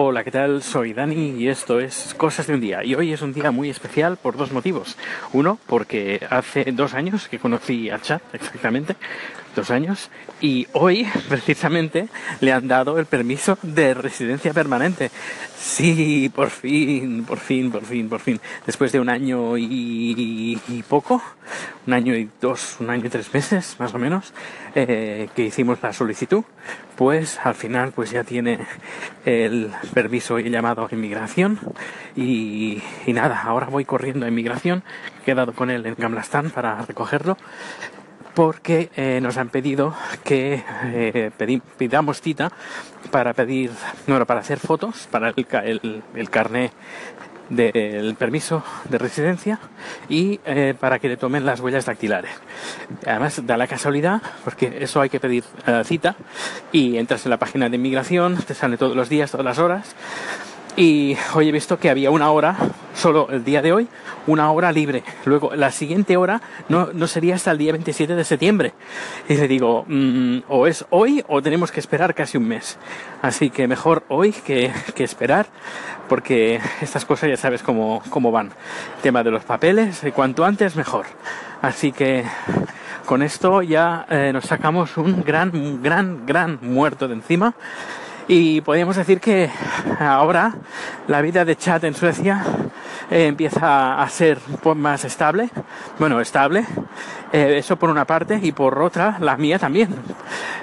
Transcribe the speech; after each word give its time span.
Hola, 0.00 0.22
¿qué 0.22 0.30
tal? 0.30 0.62
Soy 0.62 0.92
Dani 0.92 1.34
y 1.40 1.48
esto 1.48 1.80
es 1.80 2.14
Cosas 2.16 2.46
de 2.46 2.54
un 2.54 2.60
día. 2.60 2.84
Y 2.84 2.94
hoy 2.94 3.12
es 3.12 3.20
un 3.20 3.32
día 3.32 3.50
muy 3.50 3.68
especial 3.68 4.16
por 4.16 4.36
dos 4.36 4.52
motivos. 4.52 4.96
Uno, 5.32 5.58
porque 5.66 6.24
hace 6.30 6.70
dos 6.70 6.94
años 6.94 7.26
que 7.26 7.40
conocí 7.40 7.90
a 7.90 8.00
Chat, 8.00 8.22
exactamente, 8.32 8.94
dos 9.56 9.72
años, 9.72 10.08
y 10.40 10.68
hoy 10.72 11.04
precisamente 11.28 12.08
le 12.40 12.52
han 12.52 12.68
dado 12.68 13.00
el 13.00 13.06
permiso 13.06 13.58
de 13.62 13.92
residencia 13.92 14.54
permanente. 14.54 15.10
Sí, 15.58 16.30
por 16.32 16.50
fin, 16.50 17.24
por 17.24 17.38
fin, 17.38 17.72
por 17.72 17.84
fin, 17.84 18.08
por 18.08 18.20
fin. 18.20 18.40
Después 18.66 18.92
de 18.92 19.00
un 19.00 19.08
año 19.08 19.58
y, 19.58 20.84
poco, 20.88 21.20
un 21.88 21.94
año 21.94 22.14
y 22.14 22.28
dos, 22.38 22.76
un 22.80 22.90
año 22.90 23.06
y 23.06 23.08
tres 23.08 23.32
meses, 23.32 23.76
más 23.78 23.94
o 23.94 23.98
menos, 23.98 24.34
eh, 24.74 25.30
que 25.34 25.44
hicimos 25.44 25.78
la 25.82 25.94
solicitud, 25.94 26.44
pues 26.96 27.40
al 27.42 27.54
final 27.54 27.92
pues 27.92 28.10
ya 28.10 28.24
tiene 28.24 28.58
el 29.24 29.70
permiso 29.94 30.38
y 30.38 30.50
llamado 30.50 30.86
a 30.86 30.94
inmigración. 30.94 31.58
Y, 32.14 32.82
nada, 33.06 33.40
ahora 33.42 33.68
voy 33.68 33.86
corriendo 33.86 34.26
a 34.26 34.28
inmigración, 34.28 34.82
he 35.22 35.24
quedado 35.24 35.54
con 35.54 35.70
él 35.70 35.86
en 35.86 35.94
Gamlastán 35.96 36.50
para 36.50 36.82
recogerlo 36.82 37.38
porque 38.34 38.90
eh, 38.94 39.20
nos 39.22 39.38
han 39.38 39.48
pedido 39.48 39.96
que 40.24 40.62
eh, 40.84 41.60
pidamos 41.78 42.20
cita 42.20 42.52
para 43.10 43.32
pedir, 43.32 43.70
bueno, 44.06 44.26
para 44.26 44.40
hacer 44.40 44.58
fotos 44.58 45.08
para 45.10 45.30
el, 45.30 45.46
el, 45.64 46.02
el 46.14 46.30
carnet 46.30 46.70
del 47.48 48.14
permiso 48.14 48.62
de 48.88 48.98
residencia 48.98 49.58
y 50.08 50.40
eh, 50.44 50.74
para 50.78 50.98
que 50.98 51.08
le 51.08 51.16
tomen 51.16 51.46
las 51.46 51.60
huellas 51.60 51.86
dactilares. 51.86 52.30
Además, 53.06 53.40
da 53.46 53.56
la 53.56 53.66
casualidad, 53.66 54.20
porque 54.44 54.78
eso 54.80 55.00
hay 55.00 55.08
que 55.08 55.20
pedir 55.20 55.44
cita 55.84 56.16
y 56.72 56.96
entras 56.96 57.24
en 57.26 57.30
la 57.30 57.36
página 57.36 57.68
de 57.68 57.76
inmigración, 57.76 58.36
te 58.36 58.54
sale 58.54 58.76
todos 58.76 58.96
los 58.96 59.08
días, 59.08 59.30
todas 59.30 59.44
las 59.44 59.58
horas 59.58 59.94
y 60.78 61.16
hoy 61.34 61.48
he 61.48 61.52
visto 61.52 61.80
que 61.80 61.90
había 61.90 62.12
una 62.12 62.30
hora, 62.30 62.56
solo 62.94 63.26
el 63.32 63.42
día 63.42 63.62
de 63.62 63.72
hoy, 63.72 63.88
una 64.28 64.52
hora 64.52 64.70
libre. 64.70 65.02
Luego, 65.24 65.56
la 65.56 65.72
siguiente 65.72 66.16
hora 66.16 66.40
no, 66.68 66.90
no 66.92 67.08
sería 67.08 67.34
hasta 67.34 67.50
el 67.50 67.58
día 67.58 67.72
27 67.72 68.14
de 68.14 68.22
septiembre. 68.22 68.74
Y 69.28 69.34
le 69.34 69.48
digo, 69.48 69.84
mm, 69.88 70.42
o 70.46 70.68
es 70.68 70.86
hoy 70.90 71.24
o 71.26 71.42
tenemos 71.42 71.72
que 71.72 71.80
esperar 71.80 72.14
casi 72.14 72.38
un 72.38 72.46
mes. 72.46 72.78
Así 73.22 73.50
que 73.50 73.66
mejor 73.66 74.04
hoy 74.06 74.30
que, 74.30 74.70
que 74.94 75.02
esperar, 75.02 75.46
porque 76.08 76.60
estas 76.80 77.04
cosas 77.04 77.28
ya 77.28 77.36
sabes 77.36 77.64
cómo, 77.64 78.00
cómo 78.08 78.30
van. 78.30 78.52
tema 79.02 79.24
de 79.24 79.32
los 79.32 79.42
papeles, 79.42 80.00
cuanto 80.14 80.44
antes 80.44 80.76
mejor. 80.76 81.06
Así 81.60 81.90
que 81.90 82.22
con 83.04 83.22
esto 83.24 83.62
ya 83.62 84.06
eh, 84.08 84.30
nos 84.32 84.44
sacamos 84.44 84.96
un 84.96 85.24
gran, 85.24 85.82
gran, 85.82 86.24
gran 86.24 86.60
muerto 86.62 87.08
de 87.08 87.14
encima. 87.14 87.56
Y 88.28 88.60
podríamos 88.60 88.94
decir 88.96 89.20
que 89.20 89.50
ahora 89.98 90.54
la 91.06 91.22
vida 91.22 91.46
de 91.46 91.56
chat 91.56 91.82
en 91.84 91.94
Suecia 91.94 92.44
eh, 93.10 93.26
empieza 93.26 94.02
a 94.02 94.08
ser 94.10 94.38
más 94.76 95.06
estable. 95.06 95.48
Bueno, 95.98 96.20
estable. 96.20 96.66
Eh, 97.32 97.56
eso 97.56 97.76
por 97.76 97.88
una 97.88 98.04
parte 98.04 98.38
y 98.42 98.52
por 98.52 98.78
otra 98.82 99.16
la 99.20 99.38
mía 99.38 99.58
también. 99.58 99.94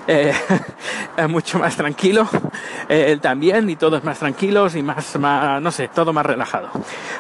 Eh, 0.08 0.32
mucho 1.28 1.58
más 1.58 1.76
tranquilo. 1.76 2.30
él 2.88 3.20
también 3.20 3.68
y 3.68 3.76
todos 3.76 4.04
más 4.04 4.20
tranquilos 4.20 4.76
y 4.76 4.84
más, 4.84 5.18
más, 5.18 5.60
no 5.60 5.72
sé, 5.72 5.88
todo 5.88 6.14
más 6.14 6.26
relajado. 6.26 6.70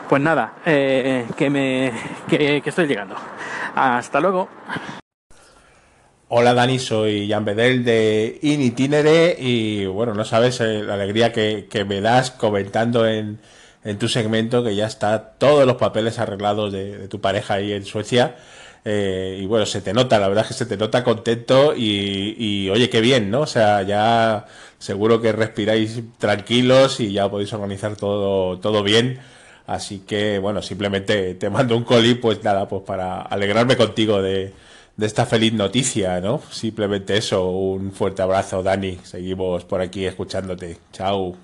Pues 0.07 0.21
nada, 0.21 0.53
que 0.63 1.49
me, 1.49 1.91
que 2.29 2.61
estoy 2.63 2.85
llegando. 2.85 3.15
Hasta 3.73 4.19
luego. 4.19 4.47
Hola 6.27 6.55
Dani, 6.55 6.79
soy 6.79 7.29
Jan 7.29 7.45
Bedel 7.45 7.85
de 7.85 8.39
Initinere 8.41 9.35
y 9.39 9.85
bueno, 9.85 10.15
no 10.15 10.25
sabes 10.25 10.59
eh, 10.59 10.81
la 10.83 10.95
alegría 10.95 11.31
que, 11.31 11.85
me 11.87 12.01
das 12.01 12.31
comentando 12.31 13.07
en, 13.07 13.39
tu 13.99 14.07
segmento 14.09 14.63
que 14.63 14.75
ya 14.75 14.87
está 14.87 15.33
todos 15.37 15.67
los 15.67 15.75
papeles 15.75 16.17
arreglados 16.17 16.73
de, 16.73 17.07
tu 17.09 17.21
pareja 17.21 17.55
ahí 17.55 17.73
en 17.73 17.85
Suecia. 17.85 18.37
Eh, 18.85 19.39
y 19.41 19.45
bueno, 19.45 19.67
se 19.67 19.81
te 19.81 19.93
nota, 19.93 20.19
la 20.19 20.27
verdad 20.27 20.45
es 20.45 20.47
que 20.49 20.53
se 20.55 20.65
te 20.65 20.77
nota 20.77 21.03
contento 21.03 21.75
y, 21.75 22.35
y, 22.39 22.69
oye, 22.71 22.89
qué 22.89 23.01
bien, 23.01 23.29
¿no? 23.29 23.41
O 23.41 23.47
sea, 23.47 23.83
ya 23.83 24.47
seguro 24.79 25.21
que 25.21 25.31
respiráis 25.31 26.01
tranquilos 26.17 26.99
y 26.99 27.11
ya 27.13 27.29
podéis 27.29 27.53
organizar 27.53 27.95
todo, 27.97 28.59
todo 28.59 28.81
bien. 28.83 29.19
Así 29.67 29.99
que 29.99 30.39
bueno, 30.39 30.61
simplemente 30.63 31.35
te 31.35 31.49
mando 31.51 31.77
un 31.77 31.83
coli, 31.83 32.15
pues 32.15 32.43
nada, 32.43 32.67
pues 32.67 32.83
para 32.83 33.21
alegrarme 33.21 33.77
contigo 33.77 34.21
de, 34.21 34.53
de 34.97 35.05
esta 35.05 35.25
feliz 35.25 35.53
noticia, 35.53 36.21
¿no? 36.21 36.41
Simplemente 36.49 37.17
eso, 37.17 37.49
un 37.49 37.91
fuerte 37.91 38.21
abrazo, 38.21 38.63
Dani. 38.63 38.97
Seguimos 39.03 39.65
por 39.65 39.81
aquí 39.81 40.05
escuchándote. 40.05 40.77
Chao. 40.93 41.35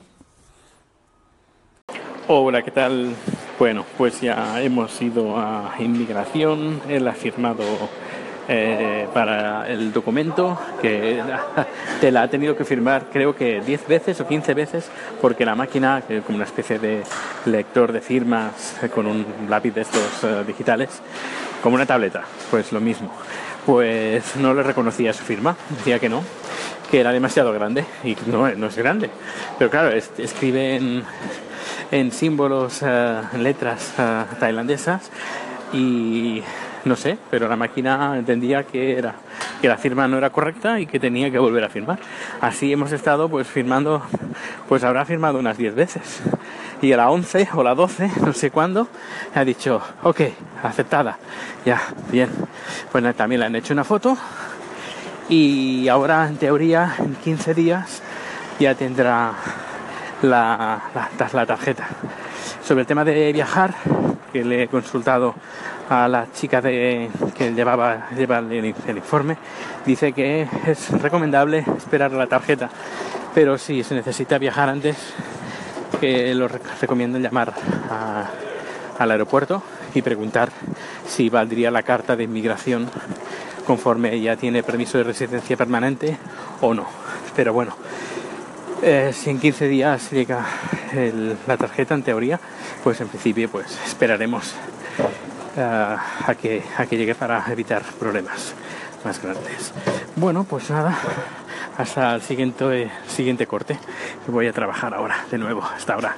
Hola, 2.28 2.62
¿qué 2.62 2.72
tal? 2.72 3.14
Bueno, 3.60 3.86
pues 3.98 4.22
ya 4.22 4.62
hemos 4.62 5.02
ido 5.02 5.38
a 5.38 5.76
inmigración. 5.80 6.82
Él 6.88 7.08
ha 7.08 7.14
firmado 7.14 7.64
eh, 8.48 9.08
para 9.14 9.68
el 9.68 9.92
documento 9.92 10.58
que 10.82 11.22
te 12.02 12.12
la 12.12 12.24
ha 12.24 12.28
tenido 12.28 12.56
que 12.58 12.66
firmar 12.66 13.06
creo 13.12 13.36
que 13.36 13.62
10 13.62 13.88
veces 13.88 14.20
o 14.20 14.28
15 14.28 14.54
veces 14.54 14.90
porque 15.22 15.46
la 15.46 15.56
máquina, 15.56 16.04
que 16.08 16.22
como 16.22 16.38
una 16.38 16.46
especie 16.46 16.80
de 16.80 17.04
lector 17.46 17.92
de 17.92 18.02
firmas 18.02 18.78
con 18.96 19.06
un 19.06 19.26
lápiz 19.48 19.72
de 19.72 19.82
estos 19.82 20.24
eh, 20.24 20.44
digitales, 20.48 21.02
como 21.62 21.76
una 21.76 21.86
tableta, 21.86 22.24
pues 22.50 22.72
lo 22.72 22.80
mismo 22.80 23.12
pues 23.66 24.36
no 24.36 24.54
le 24.54 24.64
reconocía 24.64 25.14
su 25.14 25.24
firma, 25.24 25.56
decía 25.78 26.00
que 26.00 26.10
no, 26.10 26.24
que 26.90 27.00
era 27.00 27.12
demasiado 27.12 27.54
grande 27.54 27.86
y 28.04 28.16
no, 28.28 28.50
no 28.56 28.68
es 28.68 28.78
grande. 28.78 29.10
Pero 29.58 29.70
claro, 29.70 29.92
escribe 29.92 31.04
en, 31.92 32.12
símbolos, 32.12 32.82
eh, 32.84 33.22
en 33.34 33.44
letras 33.44 33.94
eh, 33.98 34.24
tailandesas 34.40 35.12
y 35.74 36.42
no 36.84 36.96
sé, 36.96 37.18
pero 37.30 37.48
la 37.48 37.56
máquina 37.56 38.18
entendía 38.18 38.64
que 38.64 38.98
era 38.98 39.16
que 39.62 39.68
la 39.68 39.78
firma 39.78 40.08
no 40.08 40.18
era 40.18 40.32
correcta 40.32 40.80
y 40.80 40.88
que 40.88 41.00
tenía 41.00 41.30
que 41.30 41.38
volver 41.38 41.64
a 41.64 41.70
firmar. 41.70 42.00
Así 42.42 42.74
hemos 42.74 42.92
estado 42.92 43.30
pues 43.30 43.48
firmando, 43.48 44.02
pues 44.68 44.84
habrá 44.84 45.06
firmado 45.06 45.38
unas 45.38 45.58
10 45.58 45.76
veces 45.76 46.22
y 46.82 46.92
a 46.94 46.98
la 46.98 47.12
11 47.12 47.50
o 47.54 47.64
la 47.64 47.76
12, 47.76 48.12
no 48.26 48.34
sé 48.34 48.52
cuándo, 48.52 48.88
ha 49.34 49.44
dicho, 49.46 49.82
ok, 50.04 50.22
aceptada, 50.64 51.18
ya, 51.66 51.82
bien. 52.12 52.30
Pues 52.92 53.16
también 53.16 53.40
le 53.40 53.48
han 53.48 53.56
hecho 53.56 53.74
una 53.74 53.84
foto 53.84 54.18
y 55.30 55.88
ahora 55.88 56.28
en 56.28 56.38
teoría 56.38 56.96
en 56.98 57.16
15 57.16 57.54
días 57.54 58.02
ya 58.60 58.76
tendrá 58.76 59.34
la, 60.22 60.82
tarjeta. 61.48 61.88
Sobre 62.64 62.82
el 62.82 62.88
tema 62.88 63.04
de 63.04 63.32
viajar, 63.32 63.74
que 64.32 64.44
le 64.44 64.64
he 64.64 64.68
consultado 64.68 65.36
a 65.90 66.08
la 66.08 66.32
chica 66.32 66.62
de, 66.62 67.10
que 67.36 67.54
llevaba, 67.54 68.10
lleva 68.16 68.40
el, 68.40 68.52
el, 68.52 68.98
informe, 68.98 69.38
dice 69.86 70.14
que 70.14 70.48
es 70.68 70.90
recomendable 71.02 71.66
esperar 71.78 72.12
la 72.12 72.28
tarjeta, 72.28 72.70
pero 73.34 73.58
si 73.58 73.84
se 73.84 73.96
necesita 73.96 74.38
viajar 74.38 74.70
antes, 74.70 74.96
que 76.02 76.34
lo 76.34 76.48
recomiendo 76.48 77.20
llamar 77.20 77.54
al 78.98 79.12
aeropuerto 79.12 79.62
y 79.94 80.02
preguntar 80.02 80.50
si 81.08 81.30
valdría 81.30 81.70
la 81.70 81.84
carta 81.84 82.16
de 82.16 82.24
inmigración 82.24 82.90
conforme 83.68 84.20
ya 84.20 84.36
tiene 84.36 84.64
permiso 84.64 84.98
de 84.98 85.04
residencia 85.04 85.56
permanente 85.56 86.18
o 86.60 86.74
no. 86.74 86.88
Pero 87.36 87.54
bueno, 87.54 87.76
eh, 88.82 89.12
si 89.14 89.30
en 89.30 89.40
15 89.40 89.68
días 89.68 90.12
llega 90.12 90.44
la 91.48 91.58
tarjeta 91.58 91.94
en 91.94 92.02
teoría, 92.02 92.40
pues 92.84 93.00
en 93.00 93.08
principio 93.08 93.48
pues 93.50 93.80
esperaremos 93.86 94.56
eh, 95.56 95.62
a, 95.62 96.36
que, 96.36 96.64
a 96.78 96.88
que 96.88 96.98
llegue 96.98 97.14
para 97.14 97.46
evitar 97.52 97.84
problemas 98.00 98.54
más 99.06 99.22
grandes. 99.22 99.72
Bueno, 100.16 100.46
pues 100.46 100.70
nada, 100.72 100.98
hasta 101.82 102.14
el 102.14 102.22
siguiente, 102.22 103.48
corte. 103.48 103.78
Voy 104.28 104.46
a 104.46 104.54
trabajar 104.54 104.94
ahora 104.94 105.26
de 105.32 105.38
nuevo. 105.40 105.64
Hasta 105.64 105.96
ahora. 105.96 106.16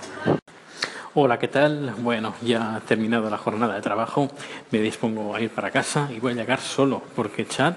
Hola, 1.14 1.40
¿qué 1.40 1.48
tal? 1.48 1.94
Bueno, 2.00 2.34
ya 2.42 2.82
terminado 2.86 3.30
la 3.30 3.38
jornada 3.38 3.76
de 3.76 3.82
trabajo, 3.82 4.30
me 4.72 4.82
dispongo 4.82 5.34
a 5.34 5.40
ir 5.40 5.52
para 5.52 5.72
casa 5.72 6.10
y 6.14 6.20
voy 6.20 6.34
a 6.34 6.36
llegar 6.36 6.60
solo 6.60 7.02
porque 7.16 7.46
Chad 7.46 7.76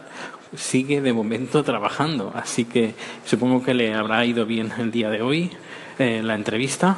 sigue 0.56 1.00
de 1.00 1.12
momento 1.12 1.62
trabajando, 1.62 2.32
así 2.34 2.64
que 2.64 2.94
supongo 3.25 3.62
que 3.62 3.75
le 3.75 3.94
habrá 3.94 4.25
ido 4.25 4.46
bien 4.46 4.72
el 4.78 4.90
día 4.90 5.10
de 5.10 5.22
hoy 5.22 5.50
eh, 5.99 6.22
la 6.25 6.34
entrevista 6.34 6.96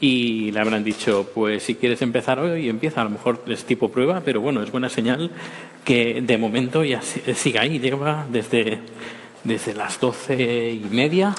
y 0.00 0.52
le 0.52 0.60
habrán 0.60 0.84
dicho, 0.84 1.28
pues 1.34 1.64
si 1.64 1.74
quieres 1.74 2.00
empezar 2.02 2.38
hoy, 2.38 2.68
empieza, 2.68 3.00
a 3.00 3.04
lo 3.04 3.10
mejor 3.10 3.42
es 3.48 3.64
tipo 3.64 3.90
prueba, 3.90 4.22
pero 4.24 4.40
bueno, 4.40 4.62
es 4.62 4.70
buena 4.70 4.88
señal 4.88 5.30
que 5.84 6.22
de 6.22 6.38
momento 6.38 6.84
ya 6.84 7.02
siga 7.02 7.62
ahí, 7.62 7.80
lleva 7.80 8.26
desde 8.30 8.80
desde 9.44 9.74
las 9.74 10.00
doce 10.00 10.72
y 10.72 10.86
media 10.90 11.34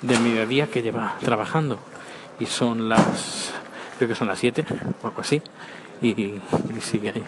del 0.00 0.20
mediodía 0.20 0.68
que 0.68 0.82
lleva 0.82 1.16
trabajando. 1.20 1.78
Y 2.38 2.46
son 2.46 2.88
las, 2.88 3.52
creo 3.98 4.08
que 4.08 4.14
son 4.14 4.28
las 4.28 4.38
siete 4.38 4.64
o 5.02 5.06
algo 5.06 5.20
así. 5.20 5.42
Y, 6.02 6.40
sigue 6.80 7.10
ahí. 7.10 7.24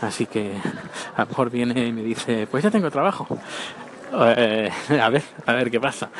Así 0.00 0.26
que 0.26 0.54
a 1.16 1.22
lo 1.22 1.26
mejor 1.28 1.50
viene 1.50 1.86
y 1.86 1.92
me 1.92 2.02
dice, 2.02 2.46
pues 2.50 2.64
ya 2.64 2.70
tengo 2.70 2.90
trabajo. 2.90 3.26
Eh, 4.12 4.70
a 5.00 5.08
ver, 5.10 5.22
a 5.46 5.52
ver 5.52 5.70
qué 5.70 5.80
pasa. 5.80 6.10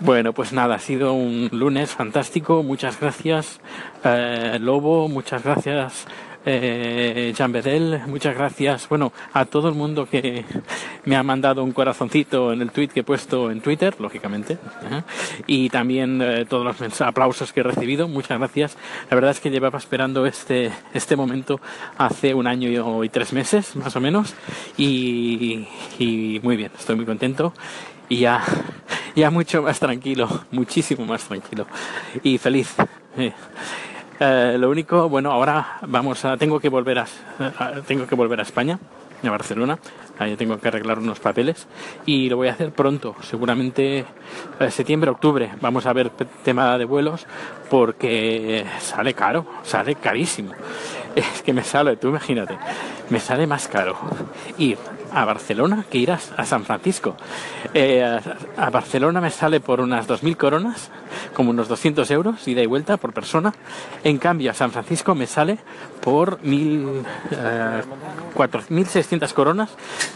Bueno, 0.00 0.32
pues 0.32 0.52
nada, 0.52 0.76
ha 0.76 0.78
sido 0.78 1.12
un 1.12 1.48
lunes 1.52 1.90
fantástico. 1.90 2.62
Muchas 2.62 3.00
gracias, 3.00 3.60
eh, 4.04 4.58
Lobo. 4.60 5.08
Muchas 5.08 5.42
gracias, 5.42 6.06
eh, 6.44 7.32
Jean 7.36 7.52
Bedel. 7.52 8.00
Muchas 8.06 8.34
gracias, 8.34 8.88
bueno, 8.88 9.12
a 9.32 9.44
todo 9.44 9.68
el 9.68 9.74
mundo 9.74 10.06
que 10.06 10.44
me 11.04 11.16
ha 11.16 11.22
mandado 11.22 11.62
un 11.62 11.72
corazoncito 11.72 12.52
en 12.52 12.62
el 12.62 12.70
tweet 12.70 12.88
que 12.88 13.00
he 13.00 13.04
puesto 13.04 13.50
en 13.50 13.60
Twitter, 13.60 13.94
lógicamente. 13.98 14.54
¿eh? 14.54 15.02
Y 15.46 15.70
también 15.70 16.20
eh, 16.22 16.46
todos 16.48 16.64
los 16.64 17.00
aplausos 17.00 17.52
que 17.52 17.60
he 17.60 17.62
recibido. 17.62 18.08
Muchas 18.08 18.38
gracias. 18.38 18.76
La 19.10 19.14
verdad 19.14 19.32
es 19.32 19.40
que 19.40 19.50
llevaba 19.50 19.78
esperando 19.78 20.26
este, 20.26 20.70
este 20.94 21.16
momento 21.16 21.60
hace 21.96 22.34
un 22.34 22.46
año 22.46 23.02
y 23.02 23.08
tres 23.08 23.32
meses, 23.32 23.76
más 23.76 23.94
o 23.96 24.00
menos. 24.00 24.34
Y, 24.76 25.66
y 25.98 26.40
muy 26.42 26.56
bien, 26.56 26.70
estoy 26.78 26.96
muy 26.96 27.04
contento 27.04 27.52
y 28.08 28.20
ya, 28.20 28.42
ya 29.14 29.30
mucho 29.30 29.62
más 29.62 29.78
tranquilo, 29.78 30.44
muchísimo 30.50 31.04
más 31.04 31.24
tranquilo 31.24 31.66
y 32.22 32.38
feliz. 32.38 32.74
Eh, 33.16 33.32
eh, 34.20 34.56
lo 34.58 34.70
único, 34.70 35.08
bueno, 35.08 35.30
ahora 35.30 35.78
vamos 35.86 36.24
a, 36.24 36.36
tengo 36.36 36.58
que 36.60 36.68
volver 36.68 36.98
a, 36.98 37.06
tengo 37.86 38.06
que 38.06 38.14
volver 38.14 38.40
a 38.40 38.42
España, 38.42 38.78
a 39.22 39.30
Barcelona. 39.30 39.78
Ahí 40.18 40.34
tengo 40.36 40.58
que 40.58 40.66
arreglar 40.66 40.98
unos 40.98 41.20
papeles 41.20 41.68
y 42.04 42.28
lo 42.28 42.36
voy 42.36 42.48
a 42.48 42.52
hacer 42.52 42.72
pronto, 42.72 43.14
seguramente 43.22 44.04
eh, 44.58 44.70
septiembre, 44.70 45.10
octubre. 45.10 45.50
Vamos 45.60 45.86
a 45.86 45.92
ver 45.92 46.10
tema 46.42 46.76
de 46.76 46.84
vuelos 46.84 47.26
porque 47.70 48.66
sale 48.80 49.14
caro, 49.14 49.46
sale 49.62 49.94
carísimo. 49.94 50.52
Es 51.14 51.42
que 51.42 51.52
me 51.52 51.64
sale, 51.64 51.96
tú 51.96 52.08
imagínate, 52.08 52.56
me 53.10 53.18
sale 53.18 53.44
más 53.46 53.66
caro 53.66 53.96
ir 54.58 54.78
a 55.12 55.24
Barcelona 55.24 55.84
que 55.90 55.98
ir 55.98 56.10
a, 56.10 56.18
San 56.18 56.64
Francisco. 56.64 57.16
Eh, 57.74 58.20
a, 58.56 58.70
Barcelona 58.70 59.20
me 59.20 59.30
sale 59.30 59.60
por 59.60 59.80
unas 59.80 60.08
2.000 60.08 60.36
coronas, 60.36 60.90
como 61.34 61.50
unos 61.50 61.68
200 61.68 62.10
euros, 62.10 62.48
ida 62.48 62.62
y 62.62 62.66
vuelta 62.66 62.96
por 62.96 63.12
persona. 63.12 63.52
En 64.04 64.18
cambio, 64.18 64.50
a 64.50 64.54
San 64.54 64.70
Francisco 64.70 65.14
me 65.14 65.26
sale 65.26 65.58
por 66.00 66.40
1.600 66.42 69.30
eh, 69.30 69.34
coronas, 69.34 69.70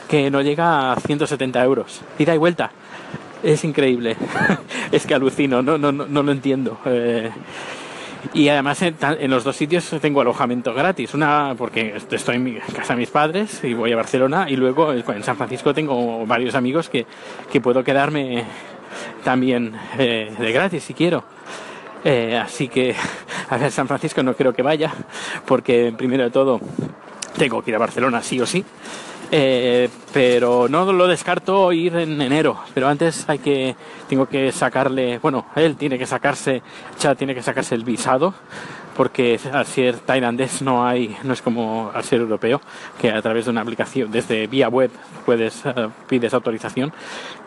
que 0.08 0.30
no 0.30 0.40
llega 0.40 0.92
a 0.92 0.96
170 0.96 1.62
euros, 1.62 2.00
ida 2.18 2.34
y 2.34 2.38
vuelta. 2.38 2.70
Es 3.42 3.64
increíble, 3.64 4.16
es 4.92 5.04
que 5.04 5.14
alucino, 5.14 5.62
no, 5.62 5.76
no, 5.76 5.90
no, 5.90 6.22
lo 6.22 6.32
entiendo. 6.32 6.78
Eh, 6.84 7.30
y 8.34 8.48
además 8.48 8.80
en, 8.82 9.30
los 9.30 9.44
dos 9.44 9.56
sitios 9.56 9.88
tengo 10.00 10.20
alojamiento 10.20 10.72
gratis. 10.72 11.14
Una 11.14 11.54
porque 11.56 11.94
estoy 12.10 12.36
en 12.36 12.44
mi 12.44 12.54
casa 12.54 12.94
de 12.94 13.00
mis 13.00 13.10
padres 13.10 13.62
y 13.64 13.74
voy 13.74 13.92
a 13.92 13.96
Barcelona 13.96 14.46
y 14.48 14.56
luego 14.56 14.92
en 14.92 15.22
San 15.22 15.36
Francisco 15.36 15.74
tengo 15.74 16.24
varios 16.26 16.54
amigos 16.54 16.88
que, 16.88 17.06
que 17.50 17.60
puedo 17.60 17.82
quedarme 17.84 18.44
también 19.24 19.74
eh, 19.98 20.34
de 20.38 20.52
gratis 20.52 20.84
si 20.84 20.94
quiero. 20.94 21.24
Eh, 22.04 22.36
así 22.36 22.68
que 22.68 22.94
a 23.50 23.56
ver, 23.56 23.70
San 23.70 23.86
Francisco 23.86 24.22
no 24.22 24.34
creo 24.34 24.52
que 24.52 24.62
vaya 24.62 24.92
porque 25.46 25.92
primero 25.96 26.24
de 26.24 26.30
todo 26.30 26.60
tengo 27.36 27.62
que 27.62 27.70
ir 27.70 27.76
a 27.76 27.78
Barcelona 27.78 28.22
sí 28.22 28.40
o 28.40 28.46
sí. 28.46 28.64
Eh, 29.34 29.88
pero 30.12 30.68
no 30.68 30.92
lo 30.92 31.06
descarto 31.06 31.72
ir 31.72 31.96
en 31.96 32.20
enero. 32.20 32.58
Pero 32.74 32.86
antes 32.86 33.26
hay 33.30 33.38
que, 33.38 33.74
tengo 34.06 34.26
que 34.26 34.52
sacarle, 34.52 35.18
bueno, 35.20 35.46
él 35.56 35.76
tiene 35.76 35.98
que 35.98 36.04
sacarse, 36.04 36.62
Chad 36.98 37.16
tiene 37.16 37.34
que 37.34 37.42
sacarse 37.42 37.74
el 37.74 37.82
visado, 37.82 38.34
porque 38.94 39.40
al 39.50 39.64
ser 39.64 40.00
tailandés 40.00 40.60
no 40.60 40.86
hay, 40.86 41.16
no 41.22 41.32
es 41.32 41.40
como 41.40 41.90
al 41.94 42.04
ser 42.04 42.20
europeo, 42.20 42.60
que 43.00 43.10
a 43.10 43.22
través 43.22 43.46
de 43.46 43.52
una 43.52 43.62
aplicación, 43.62 44.10
desde 44.12 44.46
vía 44.48 44.68
web, 44.68 44.90
puedes 45.24 45.64
uh, 45.64 45.88
pides 46.06 46.34
autorización, 46.34 46.92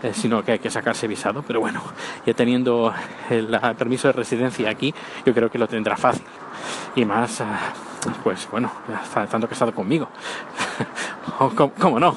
eh, 0.02 0.12
sino 0.12 0.44
que 0.44 0.54
hay 0.54 0.60
que 0.60 0.72
sacarse 0.72 1.08
visado. 1.08 1.44
Pero 1.46 1.60
bueno, 1.60 1.84
ya 2.26 2.34
teniendo 2.34 2.92
el, 3.30 3.54
el, 3.54 3.76
permiso 3.76 4.08
de 4.08 4.14
residencia 4.14 4.72
aquí, 4.72 4.92
yo 5.24 5.36
creo 5.36 5.52
que 5.52 5.60
lo 5.60 5.68
tendrá 5.68 5.96
fácil. 5.96 6.26
Y 6.96 7.06
más. 7.06 7.42
Uh, 7.42 7.46
pues 8.24 8.48
bueno, 8.52 8.72
tanto 9.14 9.48
que 9.48 9.54
ha 9.54 9.56
estado 9.56 9.74
conmigo. 9.74 10.08
¿Cómo, 11.80 12.00
no? 12.00 12.16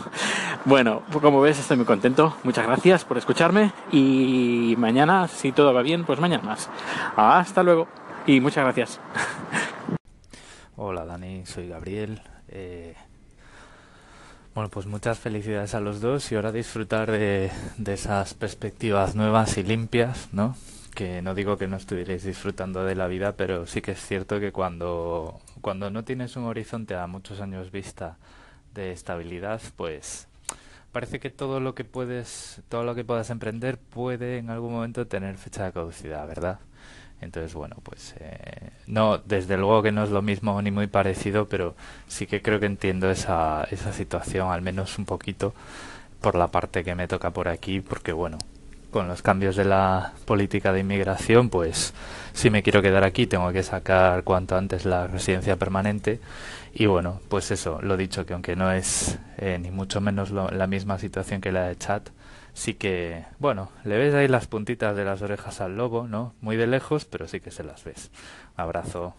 Bueno, 0.65 1.03
como 1.21 1.41
ves, 1.41 1.59
estoy 1.59 1.77
muy 1.77 1.87
contento. 1.87 2.37
Muchas 2.45 2.67
gracias 2.67 3.05
por 3.05 3.19
escucharme 3.19 3.73
y 3.91 4.75
mañana, 4.79 5.29
si 5.29 5.53
todo 5.53 5.73
va 5.73 5.83
bien, 5.83 6.05
pues 6.05 6.21
mañana 6.21 6.43
más. 6.45 6.69
Hasta 7.17 7.63
luego 7.63 7.89
y 8.27 8.41
muchas 8.41 8.65
gracias. 8.65 9.01
Hola 10.77 11.05
Dani, 11.05 11.45
soy 11.47 11.69
Gabriel. 11.69 12.21
Eh, 12.49 12.95
bueno, 14.55 14.71
pues 14.71 14.87
muchas 14.87 15.19
felicidades 15.19 15.75
a 15.75 15.81
los 15.81 16.01
dos 16.01 16.31
y 16.31 16.37
ahora 16.37 16.53
disfrutar 16.53 17.11
de, 17.11 17.51
de 17.79 17.95
esas 17.95 18.35
perspectivas 18.35 19.15
nuevas 19.15 19.57
y 19.57 19.63
limpias, 19.63 20.29
¿no? 20.33 20.55
Que 20.99 21.23
no 21.23 21.37
digo 21.37 21.57
que 21.57 21.69
no 21.69 21.77
estuvierais 21.77 22.25
disfrutando 22.25 22.83
de 22.85 22.97
la 22.97 23.07
vida, 23.07 23.37
pero 23.37 23.69
sí 23.69 23.81
que 23.81 23.93
es 23.93 24.05
cierto 24.05 24.41
que 24.41 24.51
cuando, 24.51 25.39
cuando 25.61 25.91
no 25.91 26.03
tienes 26.03 26.35
un 26.35 26.43
horizonte 26.43 26.97
a 26.97 27.07
muchos 27.07 27.41
años 27.41 27.71
vista 27.71 28.17
de 28.75 28.91
estabilidad, 28.91 29.63
pues 29.77 30.27
parece 30.91 31.21
que 31.21 31.31
todo 31.31 31.61
lo 31.61 31.77
que 31.77 31.85
puedes, 31.85 32.63
todo 32.69 32.83
lo 32.83 32.97
que 32.97 33.05
puedas 33.05 33.31
emprender 33.31 33.79
puede 33.79 34.39
en 34.39 34.51
algún 34.51 34.73
momento 34.73 35.07
tener 35.07 35.39
fecha 35.39 35.67
de 35.67 35.73
caducidad, 35.73 36.27
¿verdad? 36.27 36.59
Entonces, 37.21 37.55
bueno, 37.55 37.77
pues 37.85 38.17
eh, 38.19 38.71
no, 38.89 39.19
desde 39.19 39.57
luego 39.57 39.85
que 39.85 39.93
no 39.93 40.03
es 40.03 40.11
lo 40.11 40.21
mismo 40.21 40.61
ni 40.63 40.73
muy 40.73 40.89
parecido, 40.89 41.47
pero 41.47 41.77
sí 42.09 42.27
que 42.27 42.43
creo 42.43 42.59
que 42.59 42.67
entiendo 42.67 43.09
esa, 43.09 43.69
esa 43.71 43.93
situación, 43.93 44.51
al 44.51 44.63
menos 44.63 44.99
un 44.99 45.05
poquito, 45.05 45.55
por 46.21 46.35
la 46.35 46.49
parte 46.49 46.83
que 46.83 46.97
me 46.97 47.07
toca 47.07 47.31
por 47.31 47.47
aquí, 47.47 47.81
porque 47.81 48.11
bueno, 48.11 48.39
con 48.91 49.09
los 49.09 49.23
cambios 49.23 49.57
de 49.57 49.65
la 49.65 50.13
política 50.25 50.73
de 50.73 50.81
inmigración, 50.81 51.51
pues 51.51 51.93
si 52.33 52.51
me 52.51 52.63
quiero 52.63 52.83
quedar 52.83 53.05
aquí 53.05 53.27
tengo 53.27 53.53
que 53.53 53.63
sacar 53.63 54.25
cuanto 54.25 54.57
antes 54.57 54.85
la 54.85 55.07
residencia 55.07 55.57
permanente. 55.57 56.21
Y 56.73 56.87
bueno, 56.87 57.21
pues 57.29 57.51
eso, 57.51 57.81
lo 57.83 57.97
dicho, 57.97 58.25
que 58.25 58.35
aunque 58.35 58.57
no 58.57 58.71
es 58.73 59.19
eh, 59.39 59.59
ni 59.61 59.71
mucho 59.71 60.01
menos 60.01 60.31
la 60.31 60.67
misma 60.67 60.99
situación 60.99 61.41
que 61.41 61.53
la 61.53 61.69
de 61.69 61.77
chat, 61.77 62.09
sí 62.55 62.75
que, 62.75 63.25
bueno, 63.39 63.71
le 63.85 63.99
ves 63.99 64.15
ahí 64.15 64.29
las 64.29 64.47
puntitas 64.47 64.97
de 64.97 65.05
las 65.05 65.23
orejas 65.23 65.61
al 65.61 65.77
lobo, 65.77 66.07
¿no? 66.07 66.35
Muy 66.41 66.57
de 66.57 66.67
lejos, 66.67 67.05
pero 67.05 67.27
sí 67.29 67.41
que 67.41 67.51
se 67.51 67.65
las 67.65 67.85
ves. 67.85 68.11
Abrazo. 68.57 69.15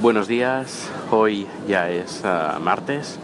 Buenos 0.00 0.28
días, 0.28 0.90
hoy 1.10 1.46
ya 1.66 1.88
es 1.88 2.22
uh, 2.24 2.60
martes, 2.60 3.18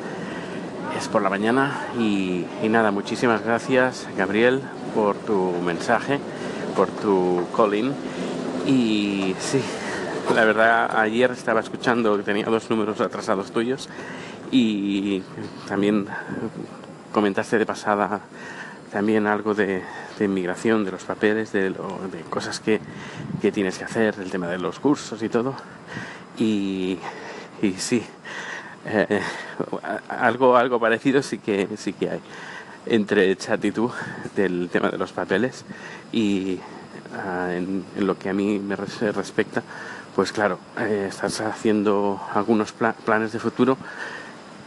es 0.96 1.08
por 1.08 1.22
la 1.22 1.30
mañana 1.30 1.86
y, 1.98 2.46
nada, 2.68 2.90
muchísimas 2.90 3.44
gracias 3.44 4.08
Gabriel 4.16 4.60
por 4.94 5.16
tu 5.16 5.52
mensaje, 5.64 6.18
por 6.76 6.88
tu 6.88 7.46
calling. 7.56 7.92
Y 8.66 9.34
sí, 9.38 9.60
la 10.34 10.44
verdad, 10.44 10.98
ayer 10.98 11.30
estaba 11.30 11.60
escuchando 11.60 12.16
que 12.16 12.22
tenía 12.22 12.46
dos 12.46 12.70
números 12.70 13.00
atrasados 13.00 13.50
tuyos 13.50 13.88
y 14.50 15.22
también 15.68 16.06
comentaste 17.12 17.58
de 17.58 17.66
pasada 17.66 18.20
también 18.92 19.26
algo 19.26 19.54
de, 19.54 19.82
inmigración, 20.18 20.84
de 20.84 20.90
los 20.90 21.04
papeles, 21.04 21.52
de, 21.52 21.72
cosas 22.28 22.60
que, 22.60 22.80
que, 23.40 23.52
tienes 23.52 23.78
que 23.78 23.84
hacer, 23.84 24.16
el 24.18 24.30
tema 24.30 24.48
de 24.48 24.58
los 24.58 24.80
cursos 24.80 25.22
y 25.22 25.28
todo. 25.28 25.54
Y 26.38 26.98
sí, 27.78 28.02
eh, 28.86 29.20
algo, 30.08 30.56
algo 30.56 30.80
parecido 30.80 31.22
sí 31.22 31.38
que, 31.38 31.68
sí 31.76 31.92
que 31.92 32.10
hay 32.10 32.20
entre 32.86 33.36
chat 33.36 33.62
y 33.64 33.72
tú 33.72 33.90
del 34.34 34.68
tema 34.70 34.88
de 34.88 34.96
los 34.96 35.12
papeles 35.12 35.64
y 36.12 36.58
uh, 37.14 37.50
en, 37.50 37.84
lo 37.98 38.18
que 38.18 38.30
a 38.30 38.32
mí 38.32 38.58
me 38.58 38.74
respecta, 38.76 39.62
pues 40.16 40.32
claro, 40.32 40.58
eh, 40.78 41.06
estás 41.08 41.40
haciendo 41.42 42.20
algunos 42.34 42.72
pla 42.72 42.94
planes 42.94 43.32
de 43.32 43.38
futuro 43.38 43.76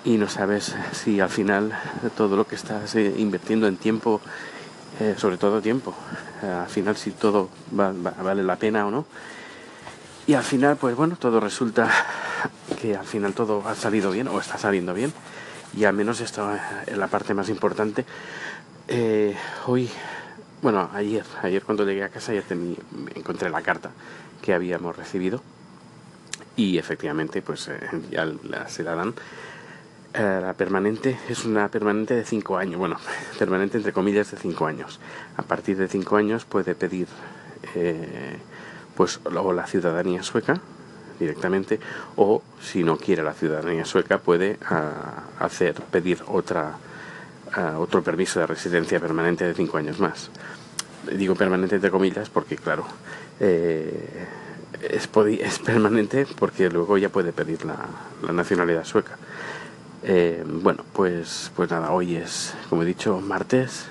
y 0.06 0.18
no 0.18 0.30
sabes 0.30 0.76
si 0.92 1.20
al 1.20 1.30
final 1.30 1.72
todo 2.16 2.36
lo 2.36 2.46
que 2.46 2.56
estás 2.56 2.94
eh, 2.96 3.14
invirtiendo 3.18 3.68
en 3.68 3.78
tiempo, 3.78 4.22
sobre 5.18 5.38
todo 5.38 5.60
tiempo, 5.60 5.96
al 6.44 6.70
final 6.70 6.96
si 6.96 7.10
todo 7.12 7.50
va, 7.78 7.92
va, 7.92 8.12
vale 8.22 8.44
la 8.44 8.58
pena 8.58 8.86
o 8.86 8.92
no. 8.92 9.06
Y 10.28 10.36
al 10.36 10.44
final, 10.44 10.78
pues 10.78 10.96
bueno, 10.96 11.16
todo 11.20 11.40
resulta 11.40 11.90
que 12.84 12.98
al 12.98 13.06
final 13.06 13.34
todo 13.34 13.66
ha 13.66 13.76
salido 13.76 14.12
bien 14.12 14.28
o 14.28 14.42
está 14.42 14.58
saliendo 14.58 14.94
bien 14.94 15.14
y 15.74 15.86
al 15.86 15.94
menos 15.94 16.20
esto 16.20 16.50
es 16.86 16.98
la 16.98 17.08
parte 17.08 17.34
más 17.34 17.48
importante. 17.48 18.04
Eh, 18.90 19.34
hoy, 19.68 19.90
bueno, 20.62 20.90
ayer, 20.94 21.24
ayer 21.42 21.64
cuando 21.64 21.86
llegué 21.86 22.04
a 22.04 22.10
casa 22.10 22.34
ya 22.34 22.42
tení, 22.42 22.78
encontré 23.16 23.50
la 23.50 23.62
carta 23.62 23.92
que 24.42 24.54
habíamos 24.54 24.98
recibido 24.98 25.42
y 26.58 26.78
efectivamente 26.78 27.42
pues 27.42 27.70
eh, 27.70 27.80
ya 28.12 28.26
la, 28.26 28.68
se 28.68 28.84
la 28.84 28.96
dan. 28.96 29.14
Eh, 30.14 30.40
la 30.42 30.54
permanente 30.54 31.18
es 31.30 31.46
una 31.46 31.70
permanente 31.70 32.16
de 32.16 32.26
5 32.26 32.58
años, 32.58 32.78
bueno, 32.78 32.98
permanente 33.40 33.78
entre 33.78 33.94
comillas 33.94 34.30
de 34.30 34.38
5 34.38 34.66
años. 34.66 35.00
A 35.38 35.44
partir 35.44 35.78
de 35.78 35.88
5 35.88 36.18
años 36.18 36.44
puede 36.44 36.76
pedir 36.76 37.08
eh, 37.76 38.40
pues 38.98 39.22
o 39.24 39.54
la 39.54 39.68
ciudadanía 39.68 40.22
sueca 40.22 40.60
directamente 41.24 41.80
o 42.16 42.42
si 42.62 42.84
no 42.84 42.98
quiere 42.98 43.24
la 43.24 43.34
ciudadanía 43.34 43.86
sueca 43.86 44.20
puede 44.20 44.60
uh, 44.70 45.44
hacer 45.44 45.76
pedir 45.92 46.22
otra 46.28 46.78
uh, 47.58 47.80
otro 47.80 48.04
permiso 48.04 48.40
de 48.40 48.48
residencia 48.48 49.00
permanente 49.00 49.46
de 49.46 49.54
cinco 49.54 49.78
años 49.78 50.00
más 50.00 50.30
digo 51.12 51.36
permanente 51.36 51.76
entre 51.76 51.92
comillas 51.92 52.30
porque 52.30 52.56
claro, 52.56 52.86
eh, 53.40 54.28
es, 54.82 55.10
es, 55.40 55.60
permanente 55.60 56.26
porque 56.38 56.70
luego 56.70 56.98
ya 56.98 57.10
puede 57.10 57.34
pedir 57.34 57.66
la, 57.66 57.78
nacionalidad 58.32 58.86
sueca. 58.86 59.18
Eh, 60.06 60.44
bueno, 60.46 60.84
pues, 60.94 61.52
pues 61.56 61.70
nada, 61.70 61.92
hoy 61.92 62.16
es, 62.16 62.54
como 62.70 62.84
he 62.84 62.86
dicho, 62.86 63.22
martes 63.22 63.86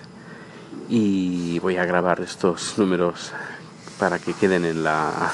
y 0.88 1.58
voy 1.60 1.76
a 1.76 1.86
grabar 1.86 2.20
estos 2.20 2.76
números 2.76 3.32
para 3.98 4.18
que 4.18 4.34
queden 4.34 4.64
en 4.64 4.82
la, 4.82 5.32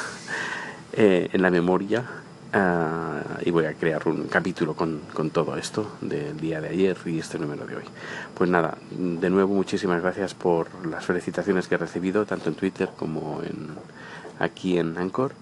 eh, 1.00 1.30
en 1.32 1.42
la 1.42 1.50
memoria 1.50 2.04
ah, 2.52 3.22
y 3.44 3.52
voy 3.52 3.66
a 3.66 3.74
crear 3.74 4.08
un 4.08 4.24
capítulo 4.24 4.74
con, 4.74 5.00
todo 5.30 5.56
esto 5.56 5.92
del 6.00 6.36
día 6.40 6.60
de 6.60 6.70
ayer 6.70 6.96
y 7.06 7.20
este 7.20 7.38
número 7.38 7.64
de 7.66 7.76
hoy. 7.76 7.84
Pues 8.34 8.50
nada, 8.50 8.76
de 8.90 9.30
nuevo 9.30 9.54
muchísimas 9.54 10.02
gracias 10.02 10.34
por 10.34 10.66
las 10.84 11.06
felicitaciones 11.06 11.68
que 11.68 11.76
he 11.76 11.78
recibido 11.78 12.26
tanto 12.26 12.48
en 12.48 12.56
Twitter 12.56 12.90
como 12.96 13.42
en, 13.44 13.68
aquí 14.40 14.76
en 14.76 14.98
Anchor. 14.98 15.34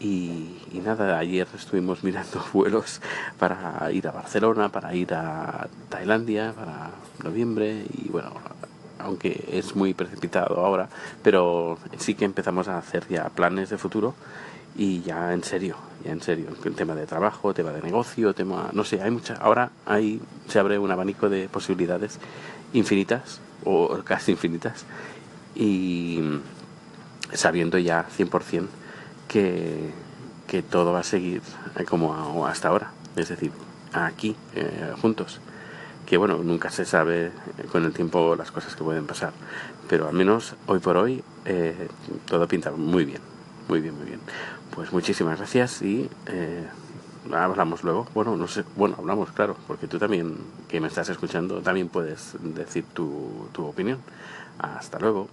Y, 0.00 0.58
nada, 0.84 1.16
ayer 1.16 1.46
estuvimos 1.54 2.02
mirando 2.02 2.44
vuelos 2.52 3.00
para 3.38 3.88
ir 3.92 4.08
a 4.08 4.10
Barcelona, 4.10 4.68
para 4.68 4.96
ir 4.96 5.14
a 5.14 5.68
Tailandia, 5.90 6.52
para 6.52 6.90
noviembre 7.22 7.84
y 8.02 8.08
bueno, 8.08 8.32
aunque 9.04 9.44
es 9.52 9.76
muy 9.76 9.94
precipitado 9.94 10.64
ahora, 10.64 10.88
pero 11.22 11.78
sí 11.98 12.14
que 12.14 12.24
empezamos 12.24 12.68
a 12.68 12.78
hacer 12.78 13.06
ya 13.08 13.28
planes 13.28 13.70
de 13.70 13.78
futuro 13.78 14.14
y 14.76 15.02
ya 15.02 15.32
en 15.32 15.44
serio, 15.44 15.76
ya 16.04 16.12
en 16.12 16.20
serio, 16.20 16.48
el 16.64 16.74
tema 16.74 16.94
de 16.94 17.06
trabajo, 17.06 17.54
tema 17.54 17.70
de 17.70 17.82
negocio, 17.82 18.34
tema, 18.34 18.70
no 18.72 18.82
sé, 18.82 19.00
hay 19.02 19.10
mucha, 19.10 19.34
ahora 19.34 19.70
hay, 19.86 20.20
se 20.48 20.58
abre 20.58 20.78
un 20.78 20.90
abanico 20.90 21.28
de 21.28 21.48
posibilidades 21.48 22.18
infinitas 22.72 23.40
o 23.64 24.00
casi 24.04 24.32
infinitas 24.32 24.84
y 25.54 26.20
sabiendo 27.32 27.78
ya 27.78 28.06
100% 28.08 28.66
que, 29.28 29.90
que 30.48 30.62
todo 30.62 30.92
va 30.92 31.00
a 31.00 31.04
seguir 31.04 31.42
como 31.88 32.46
hasta 32.46 32.68
ahora, 32.68 32.90
es 33.16 33.28
decir, 33.28 33.52
aquí, 33.92 34.34
eh, 34.54 34.92
juntos. 35.00 35.40
Que 36.06 36.16
bueno, 36.16 36.38
nunca 36.38 36.70
se 36.70 36.84
sabe 36.84 37.32
con 37.72 37.84
el 37.84 37.92
tiempo 37.92 38.36
las 38.36 38.50
cosas 38.50 38.76
que 38.76 38.84
pueden 38.84 39.06
pasar, 39.06 39.32
pero 39.88 40.08
al 40.08 40.14
menos 40.14 40.54
hoy 40.66 40.78
por 40.78 40.96
hoy 40.96 41.22
eh, 41.44 41.88
todo 42.26 42.46
pinta 42.46 42.70
muy 42.72 43.04
bien, 43.04 43.20
muy 43.68 43.80
bien, 43.80 43.96
muy 43.96 44.06
bien. 44.06 44.20
Pues 44.74 44.92
muchísimas 44.92 45.38
gracias 45.38 45.82
y 45.82 46.10
eh, 46.26 46.66
hablamos 47.32 47.84
luego. 47.84 48.06
Bueno, 48.14 48.36
no 48.36 48.48
sé, 48.48 48.64
bueno, 48.76 48.96
hablamos, 48.98 49.32
claro, 49.32 49.56
porque 49.66 49.86
tú 49.86 49.98
también, 49.98 50.36
que 50.68 50.80
me 50.80 50.88
estás 50.88 51.08
escuchando, 51.08 51.60
también 51.62 51.88
puedes 51.88 52.36
decir 52.42 52.84
tu, 52.92 53.48
tu 53.52 53.64
opinión. 53.64 53.98
Hasta 54.58 54.98
luego. 54.98 55.28